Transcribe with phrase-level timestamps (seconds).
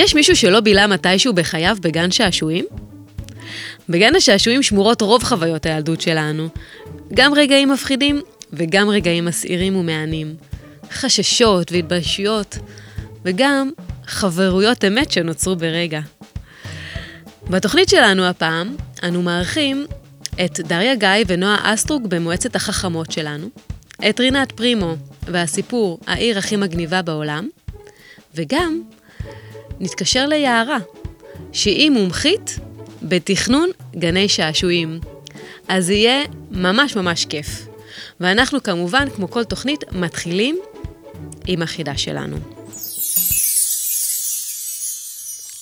[0.00, 2.64] יש מישהו שלא בילה מתישהו בחייו בגן שעשועים?
[3.88, 6.48] בגן השעשועים שמורות רוב חוויות הילדות שלנו.
[7.14, 8.20] גם רגעים מפחידים
[8.52, 10.34] וגם רגעים מסעירים ומהנים.
[10.92, 12.58] חששות והתביישויות,
[13.24, 13.70] וגם
[14.06, 16.00] חברויות אמת שנוצרו ברגע.
[17.50, 19.86] בתוכנית שלנו הפעם, אנו מארחים
[20.44, 23.48] את דריה גיא ונועה אסטרוק במועצת החכמות שלנו,
[24.08, 27.48] את רינת פרימו והסיפור העיר הכי מגניבה בעולם,
[28.34, 28.82] וגם
[29.80, 30.78] נתקשר ליערה,
[31.52, 32.58] שהיא מומחית
[33.02, 35.00] בתכנון גני שעשועים.
[35.68, 37.66] אז יהיה ממש ממש כיף.
[38.20, 40.60] ואנחנו כמובן, כמו כל תוכנית, מתחילים
[41.46, 42.36] עם החידה שלנו.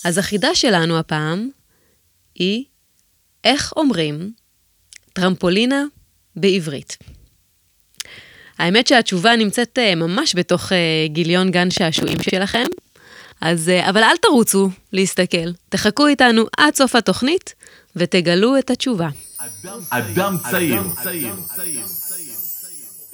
[0.05, 1.51] אז החידה שלנו הפעם
[2.35, 2.65] היא
[3.45, 4.33] איך אומרים
[5.13, 5.85] טרמפולינה
[6.37, 6.97] בעברית.
[8.59, 12.65] האמת שהתשובה נמצאת אה, ממש בתוך אה, גיליון גן שעשועים שלכם,
[13.41, 17.55] אז, אה, אבל אל תרוצו להסתכל, תחכו איתנו עד סוף התוכנית
[17.97, 19.09] ותגלו את התשובה.
[19.91, 20.83] אדם צעיר.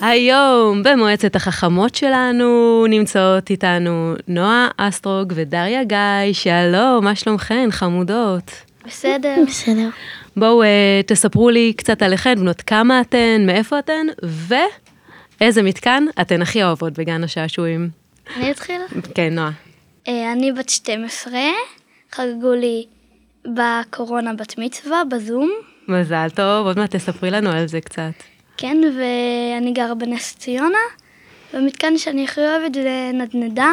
[0.00, 8.50] היום במועצת החכמות שלנו נמצאות איתנו נועה אסטרוג ודריה גיא, שלום, מה שלומכן, חמודות?
[8.86, 9.36] בסדר.
[9.46, 9.88] בסדר.
[10.36, 10.66] בואו uh,
[11.06, 14.06] תספרו לי קצת עליכן, בנות כמה אתן, מאיפה אתן,
[15.40, 17.88] ואיזה מתקן אתן הכי אוהבות בגן השעשועים.
[18.36, 18.80] אני אתחיל?
[19.14, 19.50] כן, נועה.
[20.08, 21.32] אה, אני בת 12,
[22.12, 22.86] חגגו לי
[23.44, 25.52] בקורונה בת מצווה, בזום.
[25.88, 28.12] מזל טוב, עוד מעט תספרי לנו על זה קצת.
[28.56, 30.78] כן, ואני גרה בנס ציונה,
[31.52, 33.72] והמתקן שאני הכי אוהבת זה נדנדה,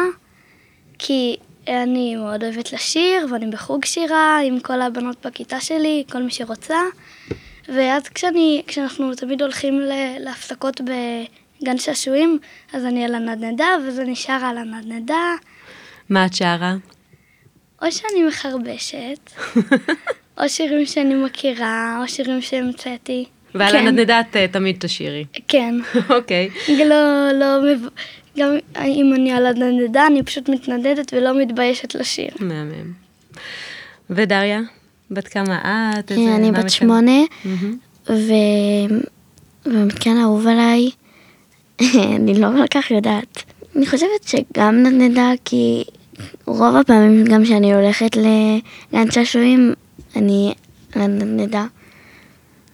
[0.98, 1.36] כי
[1.68, 6.80] אני מאוד אוהבת לשיר, ואני בחוג שירה עם כל הבנות בכיתה שלי, כל מי שרוצה.
[7.68, 9.80] ואז כשאני, כשאנחנו תמיד הולכים
[10.18, 12.38] להפסקות בגן שעשועים,
[12.72, 15.34] אז אני על הנדנדה, וזה נשאר על הנדנדה,
[16.10, 16.74] מה את שרה?
[17.82, 19.30] או שאני מחרבשת,
[20.40, 23.24] או שירים שאני מכירה, או שירים שהמצאתי.
[23.54, 23.86] ועל כן.
[23.86, 25.24] הנדנדה את אה, תמיד תשירי.
[25.48, 25.74] כן.
[26.16, 26.48] אוקיי.
[26.68, 26.94] לא,
[27.32, 27.88] לא, מב-
[28.38, 28.50] גם
[28.84, 32.28] אם אני על הנדנדה, אני פשוט מתנדדת ולא מתביישת לשיר.
[32.40, 32.92] מהמם.
[34.10, 34.60] ודריה?
[35.10, 35.58] בת כמה
[35.98, 36.10] את?
[36.12, 36.70] איזה- אני בת?
[36.70, 37.20] שמונה.
[38.08, 38.32] ו...
[39.66, 40.90] והמתקן האהוב עליי,
[42.16, 43.51] אני לא כל כך יודעת.
[43.76, 45.84] אני חושבת שגם נדנדה, כי
[46.46, 49.72] רוב הפעמים גם כשאני הולכת לגן שעשועים,
[50.16, 50.54] אני
[50.96, 51.66] נדנדה.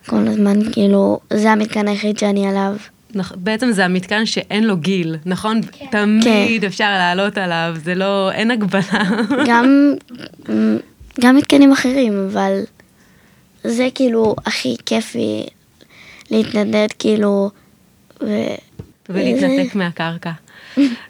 [0.06, 2.76] כל הזמן, כאילו, זה המתקן היחיד שאני עליו.
[3.36, 5.60] בעצם זה המתקן שאין לו גיל, נכון?
[5.72, 5.86] כן.
[5.90, 9.02] תמיד אפשר לעלות עליו, זה לא, אין הגבלה.
[9.48, 9.94] גם,
[11.20, 12.60] גם מתקנים אחרים, אבל
[13.64, 15.46] זה כאילו הכי כיפי
[16.30, 17.50] להתנדד, כאילו,
[18.22, 18.26] ו...
[19.08, 20.30] ולהתנתק מהקרקע.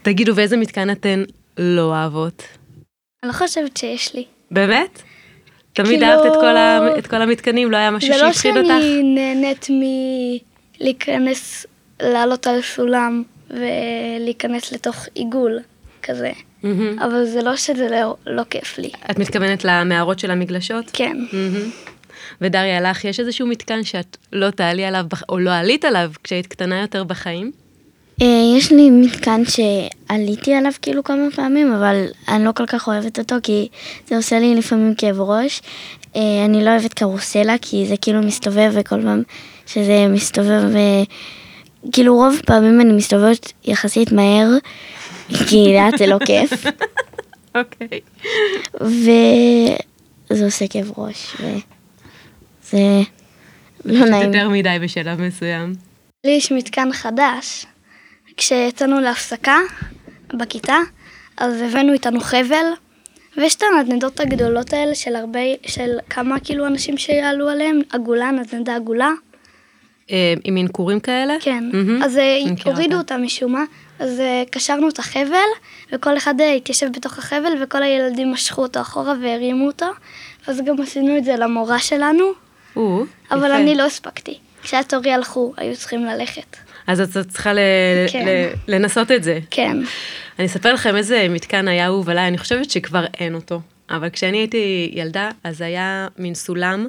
[0.03, 1.23] תגידו, ואיזה מתקן אתן
[1.59, 2.43] לא אוהבות?
[3.23, 4.25] אני לא חושבת שיש לי.
[4.51, 5.03] באמת?
[5.73, 6.99] תמיד כאילו- אהבת את כל, ה...
[6.99, 7.71] את כל המתקנים?
[7.71, 8.69] לא היה משהו זה לא שהפחיד אותך?
[8.69, 9.67] שאני נהנית
[10.81, 11.67] מלהיכנס,
[12.03, 15.59] לעלות על סולם ולהיכנס לתוך עיגול
[16.03, 16.31] כזה.
[16.99, 18.91] אבל זה לא שזה לא, לא כיף לי.
[19.11, 20.91] את מתכוונת למערות של המגלשות?
[20.93, 21.17] כן.
[22.41, 26.81] ודריה, לך יש איזשהו מתקן שאת לא תעלי עליו, או לא עלית עליו כשהיית קטנה
[26.81, 27.53] יותר בחיים?
[28.23, 33.19] אה, יש לי מתקן שעליתי עליו כאילו כמה פעמים, אבל אני לא כל כך אוהבת
[33.19, 33.69] אותו, כי
[34.07, 35.63] זה עושה לי לפעמים כאב ראש.
[36.17, 39.23] אה, אני לא אוהבת קרוסלה, כי זה כאילו מסתובב, וכל פעם
[39.67, 41.03] שזה מסתובב, אה,
[41.93, 44.49] כאילו רוב פעמים אני מסתובבת יחסית מהר,
[45.49, 46.53] כי לאט זה לא כיף,
[47.59, 48.01] אוקיי.
[48.75, 51.37] וזה עושה כאב ראש,
[52.65, 53.03] וזה
[53.85, 54.35] לא נעים.
[54.35, 55.75] יותר מדי בשלב מסוים.
[56.27, 57.67] לי יש מתקן חדש.
[58.39, 59.59] כשיצאנו להפסקה
[60.35, 60.77] בכיתה,
[61.37, 62.67] אז הבאנו איתנו חבל,
[63.37, 68.77] ויש את הנדנדות הגדולות האלה של הרבה, של כמה כאילו אנשים שיעלו עליהם, עגולה, נדנדה
[68.77, 69.11] עגולה.
[70.11, 71.35] אה, עם מנקורים כאלה?
[71.41, 71.65] כן.
[71.73, 72.03] מהמם.
[72.03, 73.17] אז אה, הורידו אותה.
[73.17, 73.65] משום מה,
[73.99, 75.49] אז אה, קשרנו את החבל,
[75.93, 79.87] וכל אחד התיישב בתוך החבל, וכל הילדים משכו אותו אחורה והרימו אותו,
[80.47, 82.25] ואז גם עשינו את זה למורה שלנו,
[82.77, 83.57] או, אבל יפה.
[83.57, 84.39] אני לא הספקתי.
[84.63, 86.57] כשהיה תורי הלכו, היו צריכים ללכת.
[86.89, 87.59] אז את צריכה ל-
[88.13, 88.27] כן.
[88.29, 89.39] ל- לנסות את זה.
[89.51, 89.77] כן.
[90.39, 93.61] אני אספר לכם איזה מתקן היה אהוב עליי, אני חושבת שכבר אין אותו.
[93.91, 96.87] אבל כשאני הייתי ילדה, אז היה מין סולם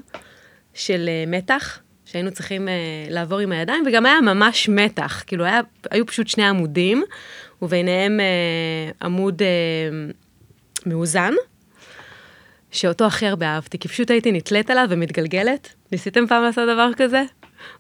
[0.74, 2.74] של אה, מתח, שהיינו צריכים אה,
[3.10, 5.24] לעבור עם הידיים, וגם היה ממש מתח.
[5.28, 5.60] כאילו, היה,
[5.92, 7.04] היו פשוט שני עמודים,
[7.62, 8.26] וביניהם אה,
[9.02, 9.42] עמוד
[10.86, 11.34] מאוזן,
[12.72, 15.74] שאותו הכי הרבה אהבתי, כי פשוט הייתי נתלית עליו ומתגלגלת.
[15.92, 17.24] ניסיתם פעם לעשות דבר כזה?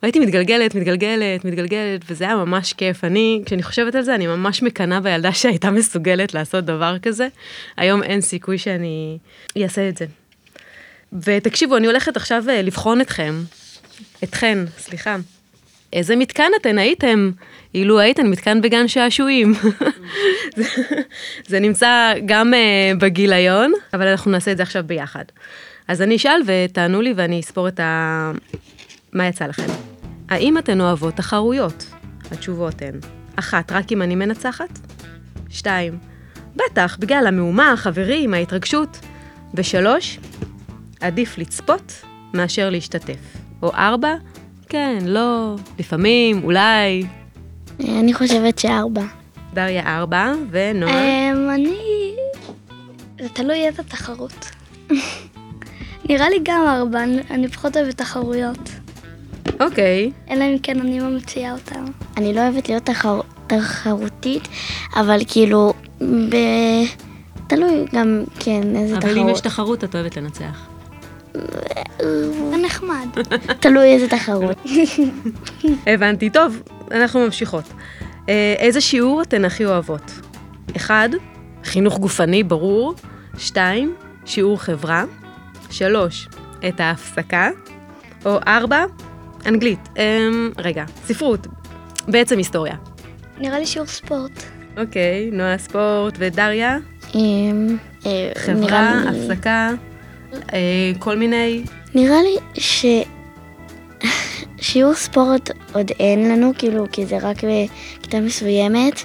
[0.03, 3.03] והייתי מתגלגלת, מתגלגלת, מתגלגלת, וזה היה ממש כיף.
[3.03, 7.27] אני, כשאני חושבת על זה, אני ממש מקנאה בילדה שהייתה מסוגלת לעשות דבר כזה.
[7.77, 9.17] היום אין סיכוי שאני
[9.63, 10.05] אעשה את זה.
[11.23, 13.41] ותקשיבו, אני הולכת עכשיו אה, לבחון אתכם,
[14.23, 15.17] אתכן, סליחה.
[15.93, 17.31] איזה מתקן אתן הייתם
[17.73, 19.53] אילו הייתן מתקן בגן שעשועים?
[20.55, 20.63] זה,
[21.47, 25.23] זה נמצא גם uh, בגיליון, אבל אנחנו נעשה את זה עכשיו ביחד.
[25.87, 28.31] אז אני אשאל ותענו לי ואני אספור את ה...
[29.13, 29.67] מה יצא לכם.
[30.29, 31.85] האם אתן אוהבות תחרויות?
[32.31, 32.99] התשובות הן,
[33.35, 34.79] אחת, רק אם אני מנצחת?
[35.49, 35.97] שתיים,
[36.55, 38.99] בטח, בגלל המהומה, החברים, ההתרגשות.
[39.53, 40.19] ושלוש,
[41.01, 41.93] עדיף לצפות
[42.33, 43.17] מאשר להשתתף.
[43.63, 44.15] או ארבע,
[44.69, 47.05] כן, לא, לפעמים, אולי.
[47.79, 49.01] אני חושבת שארבע.
[49.53, 50.93] דריה ארבע, ונועה?
[51.31, 51.77] אמ, אני...
[53.21, 54.45] זה תלוי איזה תחרות.
[56.09, 58.69] נראה לי גם ארבע, אני- אני פחות אוהבת תחרויות.
[59.59, 60.11] אוקיי.
[60.29, 61.85] אלא אם כן אני ממציאה אותם.
[62.17, 63.21] אני לא אוהבת להיות תחר...
[63.47, 64.47] תחרותית,
[64.95, 66.35] אבל כאילו, ב...
[67.47, 69.35] תלוי גם, כן, איזה אבל אם תחרות.
[69.35, 70.67] יש תחרות, את אוהבת לנצח.
[72.51, 73.07] זה נחמד.
[73.59, 74.57] תלוי איזה תחרות.
[75.87, 76.29] הבנתי.
[76.29, 77.63] טוב, אנחנו ממשיכות.
[78.29, 80.11] אה, איזה שיעור אתן הכי אוהבות?
[80.75, 81.09] אחד,
[81.63, 82.93] חינוך גופני, ברור.
[83.37, 83.95] שתיים,
[84.25, 85.03] שיעור חברה.
[85.69, 86.27] שלוש,
[86.67, 87.49] את ההפסקה.
[88.25, 88.85] או ארבע,
[89.45, 89.79] אנגלית.
[89.97, 91.47] אמ, רגע, ספרות.
[92.07, 92.75] בעצם היסטוריה.
[93.37, 94.43] נראה לי שיעור ספורט.
[94.77, 96.77] אוקיי, נועה ספורט ודריה,
[97.15, 99.69] אמ, אה, חברה, הפסקה,
[100.53, 101.63] אה, כל מיני...
[101.95, 102.85] נראה לי ש...
[104.61, 109.01] שיעור ספורט עוד אין לנו, כאילו, כי זה רק בכיתה מסוימת,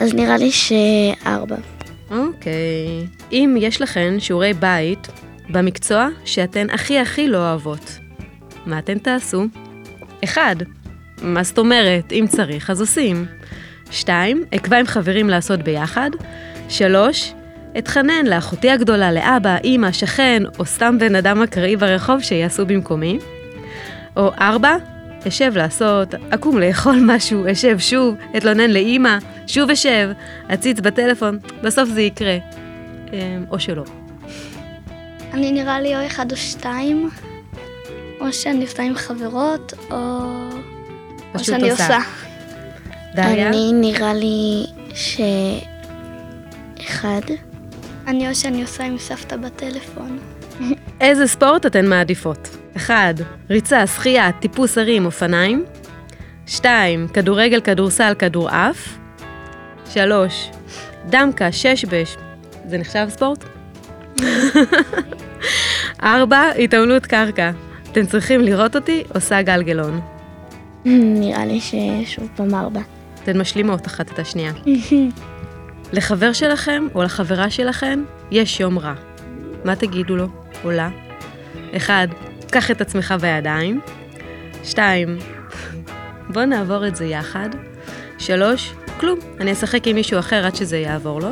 [0.00, 1.56] אז נראה לי שארבע.
[2.10, 3.06] אוקיי.
[3.32, 5.08] אם יש לכן שיעורי בית
[5.50, 7.98] במקצוע שאתן הכי הכי לא אוהבות,
[8.68, 9.46] מה אתן תעשו?
[10.24, 10.56] אחד,
[11.22, 12.12] מה זאת אומרת?
[12.12, 13.26] אם צריך, אז עושים.
[13.90, 16.10] שתיים, אקבע עם חברים לעשות ביחד.
[16.68, 17.32] שלוש,
[17.78, 23.18] אתחנן לאחותי הגדולה, לאבא, אימא, שכן, או סתם בן אדם אקראי ברחוב שיעשו במקומי.
[24.16, 24.76] או ארבע,
[25.28, 30.10] אשב לעשות, אקום לאכול משהו, אשב שוב, אתלונן לאימא, שוב אשב,
[30.54, 32.38] אציץ בטלפון, בסוף זה יקרה.
[33.12, 33.84] אמ, או שלא.
[35.32, 37.10] אני נראה לי או אחד או שתיים,
[38.20, 39.96] או שאני עושה עם חברות, או...
[41.34, 41.96] או שאני עושה.
[41.96, 41.98] עושה.
[43.14, 43.48] דריה?
[43.48, 45.20] אני נראה לי ש...
[46.80, 47.20] אחד.
[48.06, 50.18] אני או שאני עושה עם סבתא בטלפון.
[51.00, 52.48] איזה ספורט אתן מעדיפות?
[52.76, 53.14] 1.
[53.50, 55.64] ריצה, שחייה, טיפוס הרים, אופניים.
[56.46, 57.08] 2.
[57.08, 58.98] כדורגל, כדורסל, כדורעף.
[59.90, 60.50] 3.
[61.08, 62.16] דמקה, ששבש.
[62.68, 63.44] זה נחשב ספורט?
[66.02, 66.50] 4.
[66.58, 67.50] התעמלות קרקע.
[67.98, 70.00] אתם צריכים לראות אותי עושה גלגלון.
[71.20, 72.80] נראה לי ששוב פעם ארבע.
[73.22, 74.52] אתן משלימות אחת את השנייה.
[75.96, 78.94] לחבר שלכם או לחברה שלכם יש יום רע.
[79.64, 80.26] מה תגידו לו
[80.64, 80.90] או לה?
[81.76, 82.08] אחד,
[82.50, 83.80] קח את עצמך בידיים.
[84.64, 85.18] שתיים,
[86.32, 87.48] בוא נעבור את זה יחד.
[88.18, 91.30] שלוש, כלום, אני אשחק עם מישהו אחר עד שזה יעבור לו.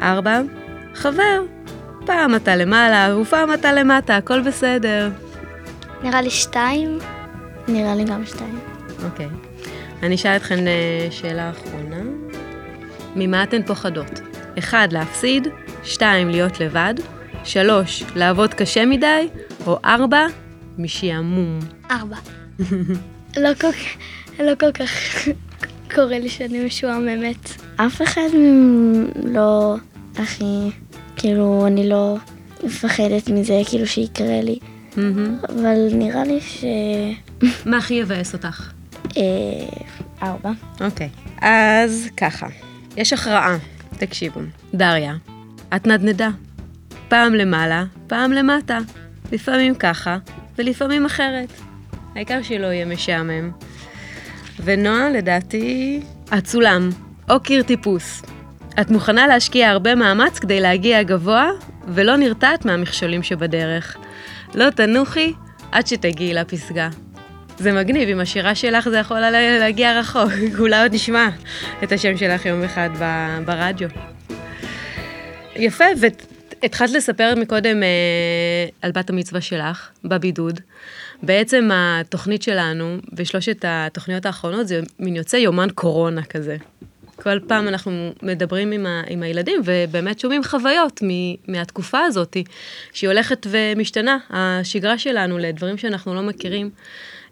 [0.00, 0.40] ארבע,
[0.94, 1.42] חבר,
[2.06, 5.10] פעם אתה למעלה ופעם אתה למטה, הכל בסדר.
[6.02, 6.98] נראה לי שתיים.
[7.68, 8.58] נראה לי גם שתיים.
[9.04, 9.28] אוקיי.
[10.02, 12.02] אני אשאל אתכן אה, שאלה אחרונה.
[13.16, 14.20] ממה אתן פוחדות?
[14.58, 15.48] אחד, להפסיד,
[15.84, 16.94] שתיים, להיות לבד,
[17.44, 19.28] שלוש, לעבוד קשה מדי,
[19.66, 20.26] או ארבע,
[20.78, 21.58] משעמום.
[21.90, 22.16] ארבע.
[23.36, 23.76] לא כל כך,
[24.40, 24.90] לא כל כך
[25.94, 27.62] קורה לי שאני משועממת.
[27.76, 28.28] אף אחד
[29.24, 29.76] לא
[30.16, 30.70] הכי,
[31.16, 32.16] כאילו, אני לא
[32.64, 34.58] מפחדת מזה, כאילו שיקרה לי.
[35.48, 36.64] אבל נראה לי ש...
[37.66, 38.72] מה הכי יבאס אותך?
[39.16, 39.22] אה,
[40.22, 40.50] ארבע.
[40.80, 41.08] אוקיי.
[41.40, 42.46] אז ככה,
[42.96, 43.56] יש הכרעה,
[43.98, 44.40] תקשיבו.
[44.74, 45.14] דריה,
[45.76, 46.28] את נדנדה.
[47.08, 48.78] פעם למעלה, פעם למטה.
[49.32, 50.18] לפעמים ככה,
[50.58, 51.48] ולפעמים אחרת.
[52.14, 53.50] העיקר שלא יהיה משעמם.
[54.64, 56.00] ונועה, לדעתי,
[56.38, 56.90] את סולם,
[57.30, 58.22] או קיר טיפוס.
[58.80, 61.50] את מוכנה להשקיע הרבה מאמץ כדי להגיע גבוה,
[61.88, 63.96] ולא נרתעת מהמכשולים שבדרך.
[64.54, 65.32] לא תנוחי
[65.72, 66.88] עד שתגיעי לפסגה.
[67.58, 71.28] זה מגניב, עם השירה שלך זה יכול לה- להגיע רחוק, אולי עוד נשמע
[71.82, 72.90] את השם שלך יום אחד
[73.44, 73.88] ברדיו.
[75.56, 77.88] יפה, והתחלת לספר מקודם אה,
[78.82, 80.60] על בת המצווה שלך, בבידוד.
[81.22, 86.56] בעצם התוכנית שלנו, בשלושת התוכניות האחרונות, זה מין יוצא יומן קורונה כזה.
[87.22, 91.08] כל פעם אנחנו מדברים עם, ה, עם הילדים ובאמת שומעים חוויות מ,
[91.52, 92.36] מהתקופה הזאת,
[92.92, 96.70] שהיא הולכת ומשתנה, השגרה שלנו לדברים שאנחנו לא מכירים.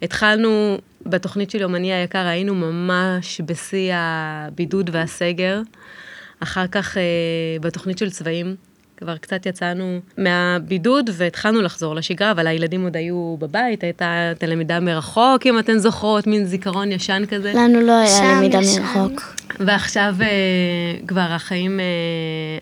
[0.03, 5.61] התחלנו בתוכנית של יומני היקר, היינו ממש בשיא הבידוד והסגר.
[6.41, 7.03] אחר כך אה,
[7.61, 8.57] בתוכנית של צבעים,
[8.97, 14.81] כבר קצת יצאנו מהבידוד והתחלנו לחזור לשגרה, אבל הילדים עוד היו בבית, הייתה את הלמידה
[14.81, 17.53] מרחוק, אם אתן זוכרות, מין זיכרון ישן כזה.
[17.55, 18.83] לנו לא היה למידה ישן.
[18.83, 19.23] מרחוק.
[19.61, 20.27] ועכשיו אה,
[21.07, 21.85] כבר החיים אה,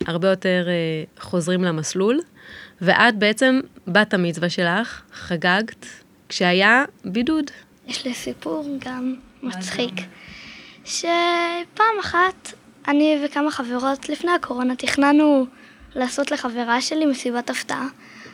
[0.07, 2.21] הרבה יותר אה, חוזרים למסלול,
[2.81, 5.87] ואת בעצם, בת המצווה שלך, חגגת
[6.29, 7.51] כשהיה בידוד.
[7.87, 9.93] יש לי סיפור גם מצחיק,
[10.85, 12.53] שפעם אחת
[12.89, 15.47] אני וכמה חברות לפני הקורונה תכננו
[15.97, 17.87] לעשות לחברה שלי מסיבת הפתעה.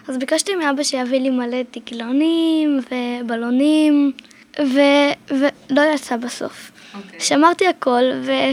[0.09, 4.13] אז ביקשתי מאבא שיביא לי מלא דגלונים ובלונים,
[4.61, 5.35] ו-
[5.71, 6.71] ולא יצא בסוף.
[6.95, 7.21] Okay.
[7.21, 8.53] שמרתי הכל, ו-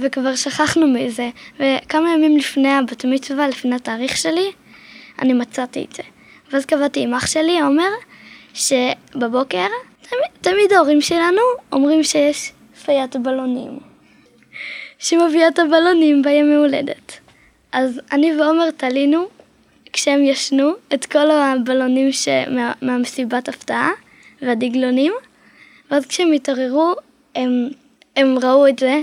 [0.00, 4.52] וכבר שכחנו מזה, וכמה ימים לפני הבת מצווה, לפני התאריך שלי,
[5.22, 6.02] אני מצאתי את זה.
[6.52, 7.90] ואז קבעתי עם אח שלי, עומר,
[8.54, 9.66] שבבוקר,
[10.02, 11.40] תמיד, תמיד ההורים שלנו
[11.72, 12.52] אומרים שיש
[12.84, 13.78] פיית בלונים,
[14.98, 17.23] שמביאה את הבלונים בימי הולדת.
[17.74, 19.28] אז אני ועומר תלינו,
[19.92, 23.90] כשהם ישנו, את כל הבלונים שמה, מהמסיבת הפתעה
[24.42, 25.12] והדגלונים,
[25.90, 26.94] ואז כשהם התעוררו,
[27.34, 27.68] הם,
[28.16, 29.00] הם ראו את זה,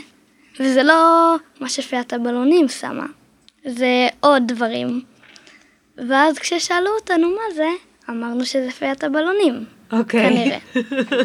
[0.59, 3.05] וזה לא מה שפיית הבלונים שמה,
[3.65, 5.01] זה עוד דברים.
[6.07, 7.69] ואז כששאלו אותנו מה זה,
[8.09, 9.65] אמרנו שזה פיית הבלונים.
[9.91, 10.29] אוקיי.
[10.29, 10.57] כנראה.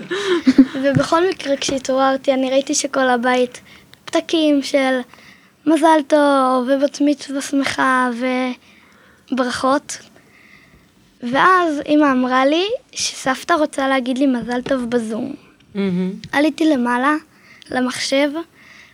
[0.82, 3.60] ובכל מקרה, כשהתעוררתי, אני ראיתי שכל הבית
[4.04, 5.00] פתקים של
[5.66, 8.10] מזל טוב, ובת מצווה שמחה,
[9.32, 9.98] וברכות.
[11.22, 15.34] ואז אמא אמרה לי שסבתא רוצה להגיד לי מזל טוב בזום.
[15.74, 16.12] מהמם.
[16.32, 17.14] עליתי למעלה,
[17.70, 18.30] למחשב,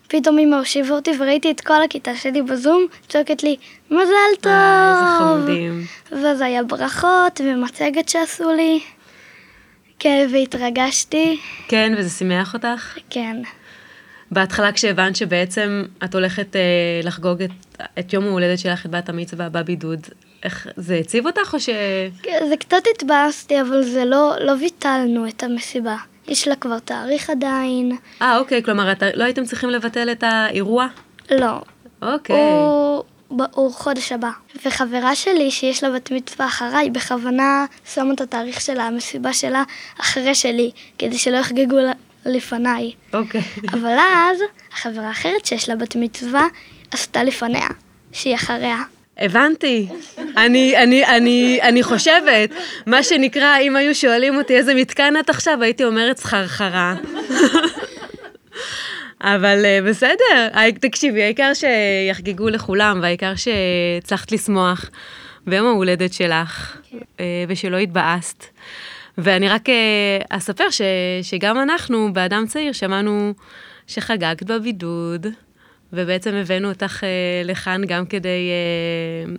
[0.08, 3.56] פתאום אמא הושיבה אותי וראיתי את כל הכיתה שלי בזום, צועקת לי,
[3.90, 4.52] מזל טוב!
[4.52, 5.84] אה, איזה חמודים.
[6.10, 8.80] ואז היה ברכות ומצגת שעשו לי.
[9.98, 12.98] כן, והתרגשתי, כן, וזה שימח אותך?
[13.10, 13.36] כן.
[14.32, 16.60] בהתחלה כשהבנת שבעצם את הולכת אה,
[17.02, 17.50] לחגוג את,
[17.98, 20.00] את יום ההולדת שלך, את בת המצווה בבידוד,
[20.42, 21.68] איך, זה הציב אותך או ש...
[22.22, 25.96] כן, זה קצת התבאסתי, אבל זה לא, לא ביטלנו את המסיבה.
[26.28, 27.96] יש לה כבר תאריך עדיין.
[28.22, 30.86] אה, אוקיי, כלומר, את, לא הייתם צריכים לבטל את האירוע?
[31.30, 31.60] לא.
[32.02, 32.36] אוקיי.
[32.36, 33.04] הוא,
[33.50, 34.30] הוא חודש הבא.
[34.66, 39.62] וחברה שלי, שיש לה בת מצווה אחריי, בכוונה שמה את התאריך של המסיבה שלה
[40.00, 41.76] אחרי שלי, כדי שלא יחגגו
[42.26, 42.92] לפניי.
[43.12, 43.42] אוקיי.
[43.72, 44.38] אבל אז,
[44.72, 46.46] החברה האחרת שיש לה בת מצווה,
[46.90, 47.68] עשתה לפניה,
[48.12, 48.78] שהיא אחריה.
[49.18, 49.88] הבנתי.
[50.36, 52.50] אני, אני, אני, אני חושבת,
[52.86, 56.94] מה שנקרא, אם היו שואלים אותי איזה מתקן את עכשיו, הייתי אומרת סחרחרה.
[59.22, 60.48] אבל אה, בסדר,
[60.80, 64.90] תקשיבי, העיקר שיחגגו לכולם, והעיקר שהצלחת לשמוח
[65.46, 66.76] ביום ההולדת שלך,
[67.20, 68.44] אה, ושלא התבאסת.
[69.22, 70.80] ואני רק אה, אספר ש,
[71.22, 73.34] שגם אנחנו, באדם צעיר, שמענו
[73.86, 75.26] שחגגת בבידוד,
[75.92, 77.08] ובעצם הבאנו אותך אה,
[77.44, 79.34] לכאן גם כדי אה,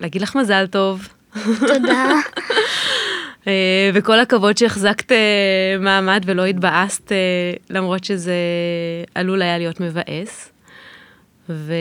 [0.00, 1.08] להגיד לך מזל טוב.
[1.60, 2.10] תודה.
[3.94, 5.12] וכל הכבוד שהחזקת
[5.80, 7.12] מעמד ולא התבאסת,
[7.70, 8.34] למרות שזה
[9.14, 10.52] עלול היה להיות מבאס.
[11.48, 11.74] ו...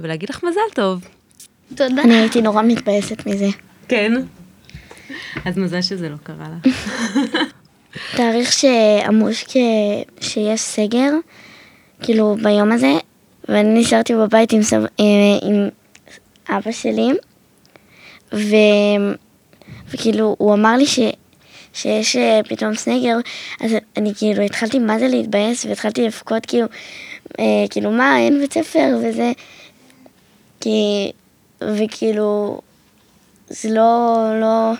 [0.00, 1.08] ולהגיד לך מזל טוב.
[1.68, 2.02] תודה.
[2.02, 3.46] אני הייתי נורא מתבאסת מזה.
[3.88, 4.12] כן.
[5.44, 6.72] אז מזל שזה לא קרה לך.
[8.16, 9.28] תאריך שאמרו.
[10.20, 11.10] שיש סגר,
[12.02, 12.92] כאילו ביום הזה,
[13.48, 14.82] ואני נשארתי בבית עם, סב...
[15.42, 15.68] עם
[16.48, 17.08] אבא שלי,
[18.32, 18.56] ו...
[19.90, 20.98] וכאילו הוא אמר לי ש...
[21.72, 23.16] שיש אה, פתאום סגר,
[23.60, 26.66] אז אני כאילו התחלתי מה זה להתבאס, והתחלתי לבכות כאילו,
[27.40, 29.32] אה, כאילו מה, אין בית ספר וזה,
[30.60, 31.10] כי...
[31.60, 32.60] וכאילו,
[33.48, 34.72] זה לא, לא,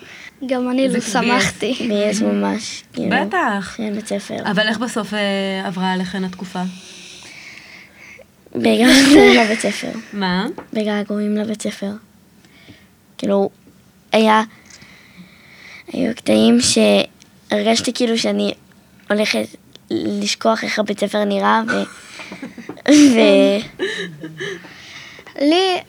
[0.47, 1.75] גם אני לא שמחתי.
[1.89, 3.75] ביאס ממש, כאילו, בטח.
[3.77, 4.51] שאין בית ספר.
[4.51, 6.63] אבל איך בסוף אה, עברה עליכן התקופה?
[8.55, 9.91] בגעגועים לבית ספר.
[10.13, 10.47] מה?
[10.73, 11.91] בגעגועים לבית ספר.
[13.19, 13.51] כאילו,
[14.13, 14.43] היה...
[15.93, 18.55] היו קטעים שהרגשתי כאילו שאני
[19.11, 19.47] הולכת
[19.91, 21.73] לשכוח איך הבית ספר נראה, ו...
[23.15, 23.19] ו...
[25.41, 25.81] לי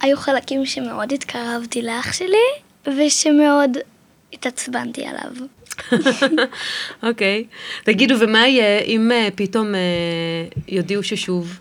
[0.00, 2.36] היו חלקים שמאוד התקרבתי לאח שלי,
[2.86, 3.76] ושמאוד
[4.32, 5.32] התעצבנתי עליו.
[7.08, 7.44] אוקיי.
[7.84, 9.80] תגידו, ומה יהיה אם אה, פתאום אה,
[10.68, 11.58] יודיעו ששוב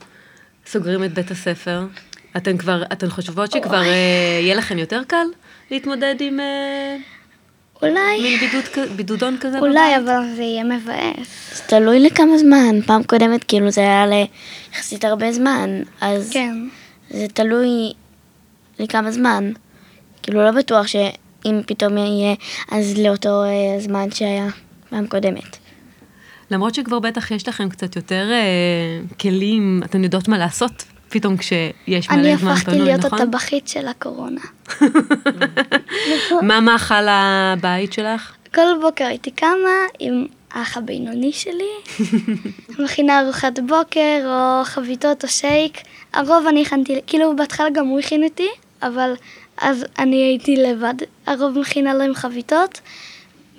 [0.66, 1.86] סוגרים את בית הספר?
[2.38, 5.26] אתן כבר, אתן חושבות שכבר אה, יהיה לכם יותר קל
[5.72, 6.40] להתמודד עם...
[7.82, 9.60] אולי, מין בידוד, בידודון כזה?
[9.60, 11.58] אולי, אבל זה יהיה מבאס.
[11.58, 12.82] זה תלוי לכמה זמן.
[12.86, 16.56] פעם קודמת כאילו זה היה ליחסית הרבה זמן, אז כן.
[17.10, 17.94] זה תלוי
[18.80, 19.52] לכמה זמן.
[20.30, 22.36] כאילו לא בטוח שאם פתאום יהיה
[22.72, 24.48] אז לאותו אה, זמן שהיה
[24.90, 25.58] פעם קודמת.
[26.52, 32.10] למרות שכבר בטח יש לכם קצת יותר אה, כלים, אתן יודעות מה לעשות פתאום כשיש
[32.10, 33.22] מלא אני זמן הפכתי פנוי, להיות נכון?
[33.22, 34.42] הטבחית של הקורונה.
[36.42, 38.34] מה מאכל הבית שלך?
[38.56, 39.70] כל בוקר הייתי קמה
[40.00, 42.00] עם האח הבינוני שלי,
[42.84, 45.78] מכינה ארוחת בוקר או חביתות או שייק.
[46.14, 48.50] הרוב אני הכנתי, כאילו בהתחלה גם הוא הכין אותי,
[48.82, 49.14] אבל
[49.62, 50.94] אז אני הייתי לבד,
[51.26, 52.82] הרוב מכינה להם חביתות,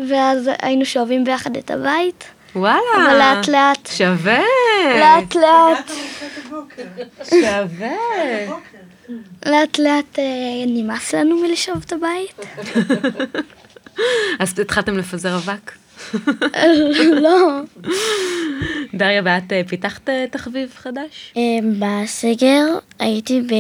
[0.08, 2.24] ואז היינו שואבים ביחד את הבית,
[2.56, 2.80] וואלה.
[2.96, 4.42] אבל לאט לאט, שווה.
[5.00, 5.90] לאט לאט,
[7.24, 7.96] שווה.
[9.46, 10.24] לאט לאט אה,
[10.66, 12.40] נמאס לנו מלשאוב את הבית.
[14.40, 15.79] אז התחלתם לפזר אבק?
[17.24, 17.60] לא,
[18.94, 21.32] דריה, ואת אה, פיתחת אה, תחביב חדש?
[21.36, 21.42] אה,
[21.78, 23.54] בסגר הייתי ב...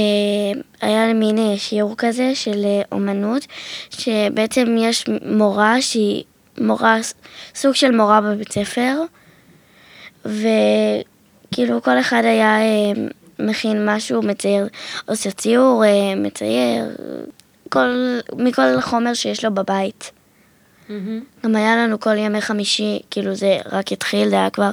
[0.80, 3.46] היה לי מין שיעור כזה של אומנות,
[3.90, 6.24] שבעצם יש מורה שהיא
[6.58, 6.98] מורה,
[7.54, 9.02] סוג של מורה בבית ספר,
[10.24, 12.58] וכאילו כל אחד היה
[13.38, 14.66] מכין משהו, מצייר,
[15.06, 15.82] עושה ציור,
[16.16, 16.84] מצייר,
[17.68, 20.19] כל, מכל חומר שיש לו בבית.
[21.44, 24.70] גם היה לנו כל ימי חמישי, כאילו זה רק התחיל, זה היה כבר,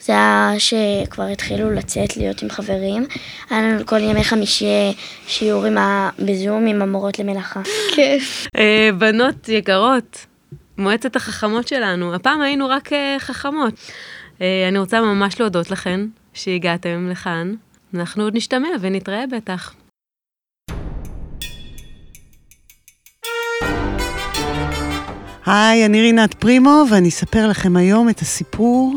[0.00, 3.06] זה היה שכבר התחילו לצאת, להיות עם חברים.
[3.50, 4.94] היה לנו כל ימי חמישי
[5.26, 6.10] שיעור עם ה...
[6.18, 7.62] בזום עם המורות למלאכה.
[7.94, 8.46] כיף.
[8.56, 10.26] אה, בנות יקרות,
[10.78, 13.74] מועצת החכמות שלנו, הפעם היינו רק אה, חכמות.
[14.40, 16.00] אה, אני רוצה ממש להודות לכן
[16.34, 17.54] שהגעתם לכאן.
[17.94, 19.74] אנחנו עוד נשתמע ונתראה בטח.
[25.46, 28.96] היי, אני רינת פרימו, ואני אספר לכם היום את הסיפור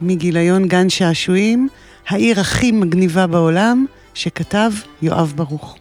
[0.00, 1.68] מגיליון גן שעשועים,
[2.08, 4.70] העיר הכי מגניבה בעולם, שכתב
[5.02, 5.76] יואב ברוך.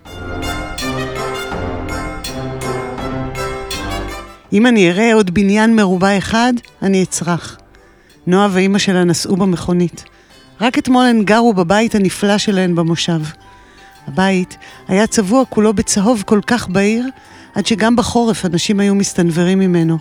[4.53, 7.57] אם אני אראה עוד בניין מרובע אחד, אני אצרח.
[8.27, 10.03] נועה ואימא שלה נסעו במכונית.
[10.61, 13.21] רק אתמול הן גרו בבית הנפלא שלהן במושב.
[14.07, 17.05] הבית היה צבוע כולו בצהוב כל כך בהיר,
[17.59, 19.97] עד שגם בחורף אנשים היו מסתנוורים ממנו.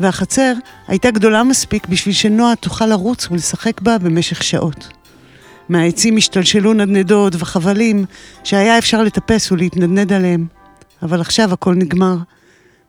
[0.00, 0.52] והחצר
[0.88, 4.88] הייתה גדולה מספיק בשביל שנועה תוכל לרוץ ולשחק בה במשך שעות.
[5.68, 8.04] מהעצים השתלשלו נדנדות וחבלים
[8.44, 10.46] שהיה אפשר לטפס ולהתנדנד עליהם.
[11.02, 12.16] אבל עכשיו הכל נגמר.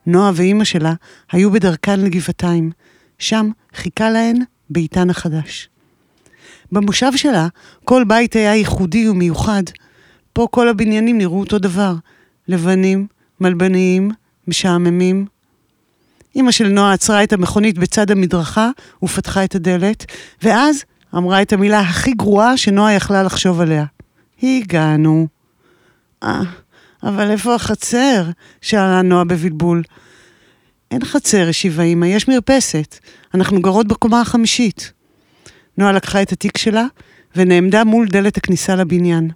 [0.06, 0.94] נועה ואימא שלה
[1.32, 2.70] היו בדרכן לגבעתיים.
[3.18, 4.36] שם חיכה להן
[4.70, 5.68] ביתן החדש.
[6.72, 7.48] במושב שלה
[7.84, 9.62] כל בית היה ייחודי ומיוחד.
[10.32, 11.94] פה כל הבניינים נראו אותו דבר.
[12.48, 13.06] לבנים,
[13.40, 14.10] מלבניים,
[14.48, 15.26] משעממים.
[16.36, 18.70] אמא של נועה עצרה את המכונית בצד המדרכה
[19.02, 20.06] ופתחה את הדלת,
[20.42, 20.84] ואז
[21.16, 23.84] אמרה את המילה הכי גרועה שנועה יכלה לחשוב עליה.
[24.42, 25.26] הגענו.
[26.22, 26.42] אה,
[27.02, 28.24] אבל איפה החצר?
[28.60, 29.82] שאלה נועה בבלבול.
[30.90, 32.98] אין חצר, השיבה אמא, יש מרפסת.
[33.34, 34.92] אנחנו גרות בקומה החמישית.
[35.78, 36.84] נועה לקחה את התיק שלה
[37.36, 39.30] ונעמדה מול דלת הכניסה לבניין.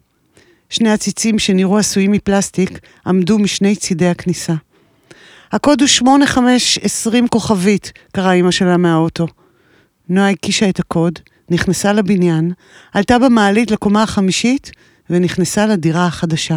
[0.74, 4.54] שני עציצים שנראו עשויים מפלסטיק עמדו משני צידי הכניסה.
[5.52, 9.26] הקוד הוא 8520 כוכבית, קראה אמא שלה מהאוטו.
[10.08, 11.18] נועה הקישה את הקוד,
[11.50, 12.52] נכנסה לבניין,
[12.92, 14.70] עלתה במעלית לקומה החמישית
[15.10, 16.56] ונכנסה לדירה החדשה.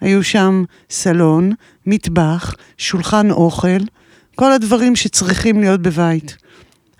[0.00, 1.52] היו שם סלון,
[1.86, 3.78] מטבח, שולחן אוכל,
[4.34, 6.36] כל הדברים שצריכים להיות בבית.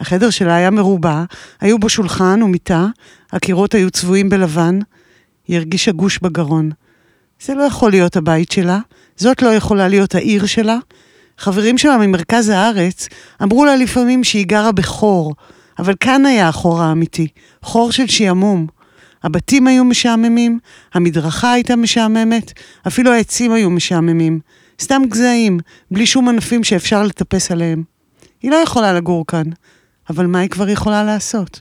[0.00, 1.24] החדר שלה היה מרובע,
[1.60, 2.86] היו בו שולחן ומיטה,
[3.32, 4.78] הקירות היו צבועים בלבן.
[5.48, 6.70] היא הרגישה גוש בגרון.
[7.40, 8.78] זה לא יכול להיות הבית שלה,
[9.16, 10.78] זאת לא יכולה להיות העיר שלה.
[11.38, 13.08] חברים שלה ממרכז הארץ
[13.42, 15.34] אמרו לה לפעמים שהיא גרה בחור,
[15.78, 17.28] אבל כאן היה החור האמיתי,
[17.62, 18.66] חור של שעמום.
[19.22, 20.58] הבתים היו משעממים,
[20.94, 22.52] המדרכה הייתה משעממת,
[22.86, 24.40] אפילו העצים היו משעממים.
[24.80, 25.58] סתם גזעים,
[25.90, 27.82] בלי שום ענפים שאפשר לטפס עליהם.
[28.42, 29.44] היא לא יכולה לגור כאן,
[30.10, 31.60] אבל מה היא כבר יכולה לעשות?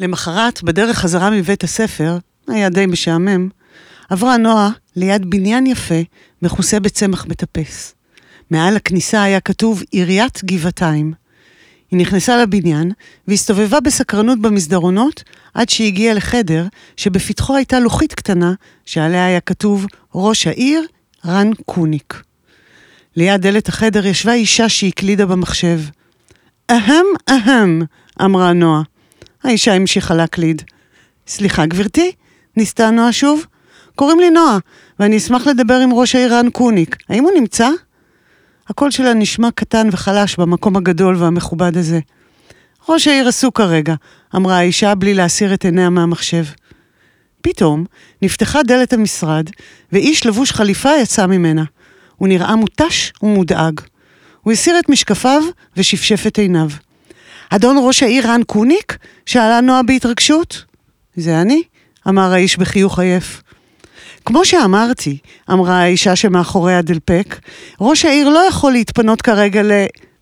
[0.00, 3.48] למחרת, בדרך חזרה מבית הספר, היה די משעמם,
[4.10, 6.00] עברה נועה ליד בניין יפה,
[6.42, 7.94] מכוסה בצמח מטפס.
[8.50, 11.12] מעל הכניסה היה כתוב עיריית גבעתיים.
[11.90, 12.92] היא נכנסה לבניין
[13.28, 15.22] והסתובבה בסקרנות במסדרונות
[15.54, 18.54] עד שהגיעה לחדר שבפתחו הייתה לוחית קטנה
[18.86, 20.86] שעליה היה כתוב ראש העיר
[21.26, 22.22] רן קוניק.
[23.16, 25.80] ליד דלת החדר ישבה אישה שהקלידה במחשב.
[26.70, 27.82] אהם אהם,
[28.22, 28.82] אמרה נועה.
[29.44, 30.62] האישה המשיכה להקליד.
[31.26, 32.12] סליחה, גברתי?
[32.56, 33.46] ניסתה נועה שוב?
[33.96, 34.58] קוראים לי נועה,
[34.98, 36.96] ואני אשמח לדבר עם ראש העיר רן קוניק.
[37.08, 37.68] האם הוא נמצא?
[38.68, 42.00] הקול שלה נשמע קטן וחלש במקום הגדול והמכובד הזה.
[42.88, 43.94] ראש העיר עסוק כרגע,
[44.36, 46.44] אמרה האישה בלי להסיר את עיניה מהמחשב.
[47.42, 47.84] פתאום
[48.22, 49.50] נפתחה דלת המשרד,
[49.92, 51.64] ואיש לבוש חליפה יצא ממנה.
[52.16, 53.80] הוא נראה מותש ומודאג.
[54.40, 55.42] הוא הסיר את משקפיו
[55.76, 56.70] ושפשף את עיניו.
[57.50, 58.96] אדון ראש העיר רן קוניק?
[59.26, 60.64] שאלה נועה בהתרגשות.
[61.16, 61.62] זה אני,
[62.08, 63.42] אמר האיש בחיוך עייף.
[64.24, 65.18] כמו שאמרתי,
[65.50, 67.40] אמרה האישה שמאחורי הדלפק,
[67.80, 69.72] ראש העיר לא יכול להתפנות כרגע ל...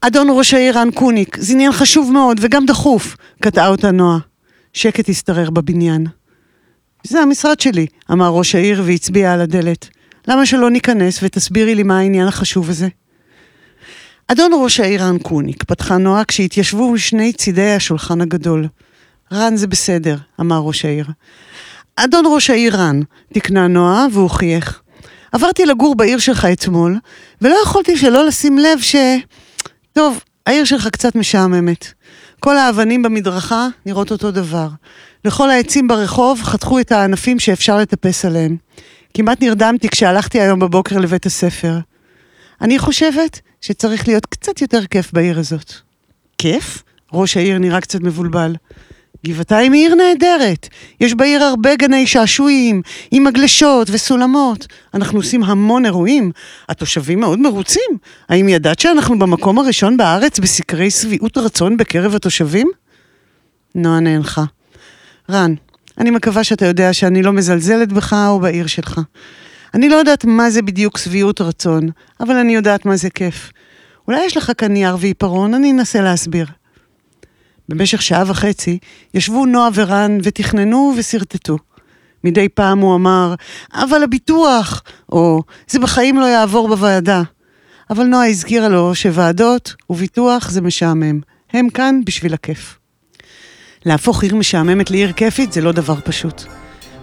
[0.01, 4.19] אדון ראש העיר רן קוניק, זה עניין חשוב מאוד וגם דחוף, קטעה אותה נועה.
[4.73, 6.07] שקט השתרר בבניין.
[7.05, 9.89] זה המשרד שלי, אמר ראש העיר והצביע על הדלת.
[10.29, 12.89] למה שלא ניכנס ותסבירי לי מה העניין החשוב הזה?
[14.33, 18.69] אדון ראש העיר רן קוניק, פתחה נועה כשהתיישבו משני צידי השולחן הגדול.
[19.33, 21.07] רן זה בסדר, אמר ראש העיר.
[21.97, 23.01] אדון ראש העיר רן,
[23.35, 24.81] תקנה נועה והוא חייך.
[25.33, 26.99] עברתי לגור בעיר שלך אתמול,
[27.43, 28.97] ולא יכולתי שלא לשים לב ש...
[29.93, 31.93] טוב, העיר שלך קצת משעממת.
[32.41, 34.69] כל האבנים במדרכה נראות אותו דבר.
[35.25, 38.57] לכל העצים ברחוב חתכו את הענפים שאפשר לטפס עליהם.
[39.15, 41.79] כמעט נרדמתי כשהלכתי היום בבוקר לבית הספר.
[42.61, 45.73] אני חושבת שצריך להיות קצת יותר כיף בעיר הזאת.
[46.39, 46.83] כיף?
[47.13, 48.55] ראש העיר נראה קצת מבולבל.
[49.27, 50.69] גבעתיים היא עיר נהדרת.
[51.01, 54.67] יש בעיר הרבה גני שעשועים, עם מגלשות וסולמות.
[54.95, 56.31] אנחנו עושים המון אירועים.
[56.69, 57.99] התושבים מאוד מרוצים.
[58.29, 62.71] האם ידעת שאנחנו במקום הראשון בארץ בסקרי שביעות רצון בקרב התושבים?
[63.75, 64.45] נועה נאנחה.
[65.31, 65.55] רן,
[65.99, 69.01] אני מקווה שאתה יודע שאני לא מזלזלת בך או בעיר שלך.
[69.75, 71.89] אני לא יודעת מה זה בדיוק שביעות רצון,
[72.21, 73.53] אבל אני יודעת מה זה כיף.
[74.09, 76.47] אולי יש לך כאן נייר ועיפרון, אני אנסה להסביר.
[77.69, 78.79] במשך שעה וחצי
[79.15, 81.59] ישבו נועה ורן ותכננו ושרטטו.
[82.25, 83.35] מדי פעם הוא אמר,
[83.73, 87.23] אבל הביטוח, או זה בחיים לא יעבור בוועדה.
[87.91, 91.21] אבל נועה הזכירה לו שוועדות וביטוח זה משעמם.
[91.53, 92.79] הם כאן בשביל הכיף.
[93.85, 96.43] להפוך עיר משעממת לעיר כיפית זה לא דבר פשוט.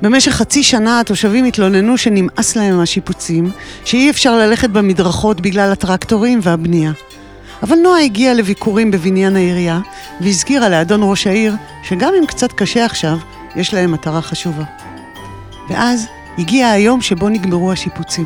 [0.01, 3.51] במשך חצי שנה התושבים התלוננו שנמאס להם מהשיפוצים,
[3.85, 6.91] שאי אפשר ללכת במדרכות בגלל הטרקטורים והבנייה.
[7.63, 9.79] אבל נועה הגיעה לביקורים בבניין העירייה,
[10.21, 11.53] והזכירה לאדון ראש העיר
[11.83, 13.17] שגם אם קצת קשה עכשיו,
[13.55, 14.63] יש להם מטרה חשובה.
[15.69, 16.05] ואז
[16.37, 18.25] הגיע היום שבו נגמרו השיפוצים.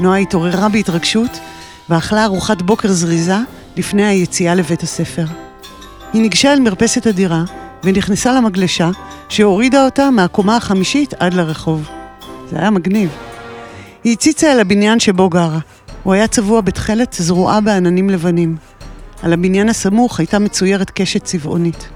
[0.00, 1.40] נועה התעוררה בהתרגשות
[1.88, 3.36] ואכלה ארוחת בוקר זריזה
[3.76, 5.24] לפני היציאה לבית הספר.
[6.12, 7.44] היא ניגשה אל מרפסת הדירה
[7.84, 8.90] ונכנסה למגלשה
[9.28, 11.88] שהורידה אותה מהקומה החמישית עד לרחוב.
[12.50, 13.10] זה היה מגניב.
[14.04, 15.58] היא הציצה אל הבניין שבו גרה.
[16.02, 18.56] הוא היה צבוע בתכלת זרועה בעננים לבנים.
[19.22, 21.88] על הבניין הסמוך הייתה מצוירת קשת צבעונית.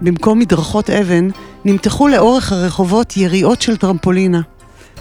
[0.00, 1.28] במקום מדרכות אבן,
[1.64, 4.40] נמתחו לאורך הרחובות יריעות של טרמפולינה.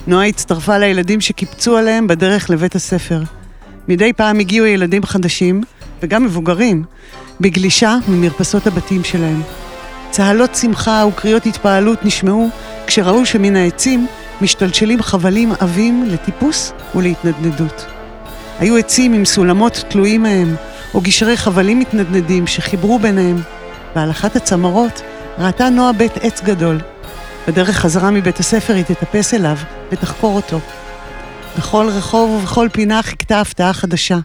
[0.08, 3.22] נועה הצטרפה לילדים שקיפצו עליהם בדרך לבית הספר.
[3.88, 5.62] מדי פעם הגיעו ילדים חדשים,
[6.04, 6.84] וגם מבוגרים,
[7.42, 9.42] בגלישה ממרפסות הבתים שלהם.
[10.12, 12.50] צהלות שמחה וקריאות התפעלות נשמעו
[12.88, 14.08] כשראו שמן העצים
[14.42, 17.86] משתלשלים חבלים עבים לטיפוס ולהתנדנדות.
[18.60, 20.56] היו עצים עם סולמות תלויים מהם,
[20.94, 23.42] או גשרי חבלים מתנדנדים שחיברו ביניהם,
[23.96, 25.02] ועל אחת הצמרות
[25.38, 26.80] ראתה נועה בית עץ גדול.
[27.48, 29.58] בדרך חזרה מבית הספר היא תטפס אליו
[29.92, 30.60] ותחקור אותו.
[31.58, 34.18] בכל רחוב ובכל פינה חיכתה הפתעה חדשה.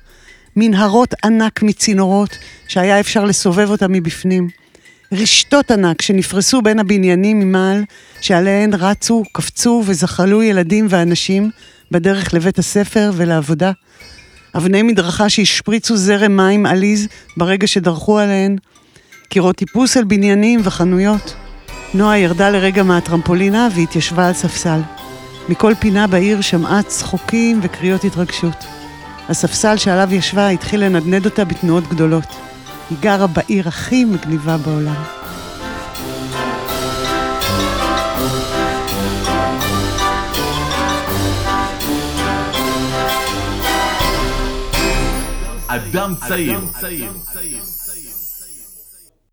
[0.57, 4.64] מנהרות ענק מצינורות שהיה אפשר לסובב אותם מבפנים.
[5.13, 7.85] רשתות ענק שנפרסו בין הבניינים ממעל,
[8.21, 11.51] שעליהן רצו, קפצו וזחלו ילדים ואנשים
[11.91, 13.73] בדרך לבית הספר ולעבודה.
[14.57, 18.57] אבני מדרכה שהשפריצו זרם מים עליז ברגע שדרכו עליהן.
[19.29, 21.35] קירות טיפוס על בניינים וחנויות.
[21.95, 24.81] נועה ירדה לרגע מהטרמפולינה והתיישבה על ספסל.
[25.49, 28.65] מכל פינה בעיר שמעה צחוקים וקריאות התרגשות.
[29.29, 32.54] הספסל שעליו ישבה התחיל לנדנד אותה בתנועות גדולות.
[32.91, 35.03] היא גרה בעיר הכי מגניבה בעולם.
[45.67, 46.59] אדם צעיר.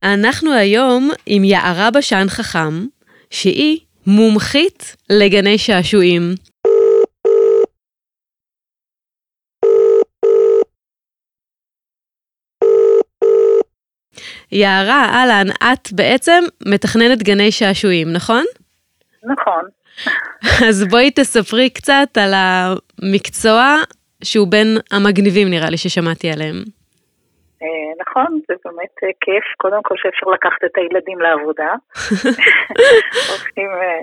[0.03, 2.85] אנחנו היום עם יערה בשן חכם,
[3.29, 6.35] שהיא מומחית לגני שעשועים.
[14.51, 18.43] יערה, אהלן, את בעצם מתכננת גני שעשועים, נכון?
[19.23, 19.63] נכון.
[20.69, 23.75] אז בואי תספרי קצת על המקצוע
[24.23, 26.55] שהוא בין המגניבים נראה לי ששמעתי עליהם.
[27.61, 31.73] אה, נכון, זה באמת אה, כיף, קודם כל שאפשר לקחת את הילדים לעבודה.
[33.31, 34.01] עושים, אה,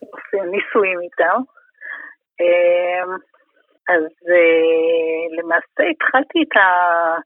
[0.00, 1.40] עושים ניסויים איתם,
[3.94, 6.54] אז אה, למעשה התחלתי את,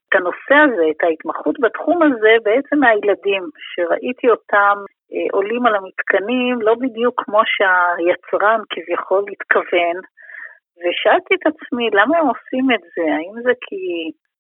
[0.04, 4.76] את הנושא הזה, את ההתמחות בתחום הזה, בעצם מהילדים, שראיתי אותם
[5.12, 9.96] אה, עולים על המתקנים, לא בדיוק כמו שהיצרן כביכול התכוון,
[10.80, 13.04] ושאלתי את עצמי, למה הם עושים את זה?
[13.16, 13.82] האם זה כי